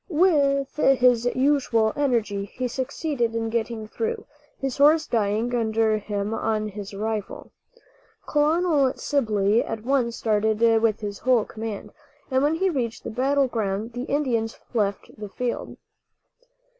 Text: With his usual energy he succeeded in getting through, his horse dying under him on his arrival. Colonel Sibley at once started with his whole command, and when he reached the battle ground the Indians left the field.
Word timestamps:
With 0.09 0.77
his 0.77 1.25
usual 1.35 1.93
energy 1.95 2.45
he 2.45 2.67
succeeded 2.67 3.35
in 3.35 3.51
getting 3.51 3.87
through, 3.87 4.25
his 4.57 4.77
horse 4.77 5.05
dying 5.05 5.53
under 5.53 5.99
him 5.99 6.33
on 6.33 6.69
his 6.69 6.91
arrival. 6.91 7.51
Colonel 8.27 8.93
Sibley 8.95 9.63
at 9.63 9.83
once 9.83 10.15
started 10.17 10.59
with 10.81 11.01
his 11.01 11.19
whole 11.19 11.45
command, 11.45 11.91
and 12.31 12.41
when 12.41 12.55
he 12.55 12.71
reached 12.71 13.03
the 13.03 13.11
battle 13.11 13.45
ground 13.47 13.93
the 13.93 14.05
Indians 14.05 14.59
left 14.73 15.11
the 15.19 15.29
field. 15.29 15.77